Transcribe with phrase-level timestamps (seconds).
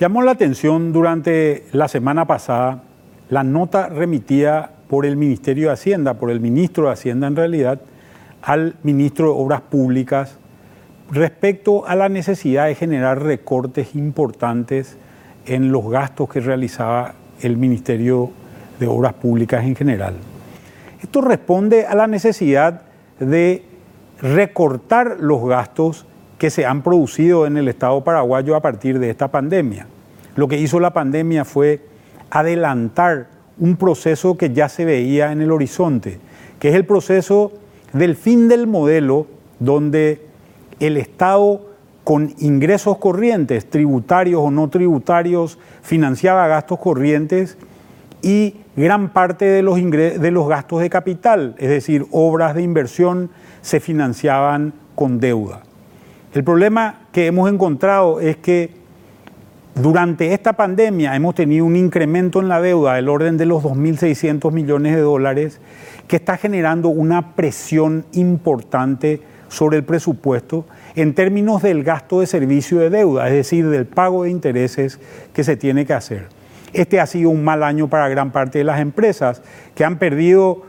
[0.00, 2.84] Llamó la atención durante la semana pasada
[3.30, 7.80] la nota remitida por el Ministerio de Hacienda, por el ministro de Hacienda en realidad,
[8.42, 10.36] al ministro de Obras Públicas
[11.10, 14.96] respecto a la necesidad de generar recortes importantes
[15.46, 18.30] en los gastos que realizaba el Ministerio
[18.78, 20.14] de Obras Públicas en general.
[21.02, 22.82] Esto responde a la necesidad
[23.18, 23.64] de
[24.22, 26.06] recortar los gastos
[26.38, 29.86] que se han producido en el Estado paraguayo a partir de esta pandemia.
[30.36, 31.80] Lo que hizo la pandemia fue
[32.30, 36.18] adelantar un proceso que ya se veía en el horizonte,
[36.60, 37.52] que es el proceso
[37.92, 39.26] del fin del modelo
[39.58, 40.22] donde
[40.78, 41.66] el Estado
[42.04, 47.58] con ingresos corrientes, tributarios o no tributarios, financiaba gastos corrientes
[48.22, 54.72] y gran parte de los, gastos de capital, es decir, obras de inversión, se financiaban
[54.94, 55.62] con deuda.
[56.34, 58.70] El problema que hemos encontrado es que
[59.74, 64.52] durante esta pandemia hemos tenido un incremento en la deuda del orden de los 2.600
[64.52, 65.60] millones de dólares
[66.06, 72.78] que está generando una presión importante sobre el presupuesto en términos del gasto de servicio
[72.78, 75.00] de deuda, es decir, del pago de intereses
[75.32, 76.26] que se tiene que hacer.
[76.74, 79.40] Este ha sido un mal año para gran parte de las empresas
[79.74, 80.64] que han perdido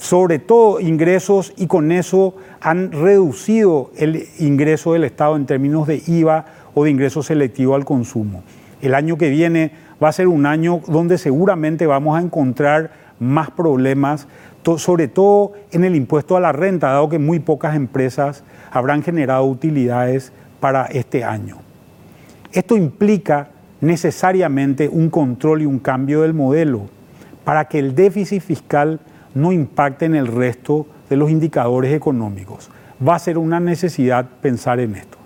[0.00, 6.02] sobre todo ingresos y con eso han reducido el ingreso del Estado en términos de
[6.06, 8.42] IVA o de ingreso selectivo al consumo.
[8.80, 13.50] El año que viene va a ser un año donde seguramente vamos a encontrar más
[13.50, 14.26] problemas,
[14.78, 19.44] sobre todo en el impuesto a la renta, dado que muy pocas empresas habrán generado
[19.44, 21.58] utilidades para este año.
[22.52, 23.50] Esto implica
[23.82, 26.86] necesariamente un control y un cambio del modelo
[27.44, 28.98] para que el déficit fiscal
[29.34, 32.70] no impacte en el resto de los indicadores económicos.
[33.06, 35.19] Va a ser una necesidad pensar en esto.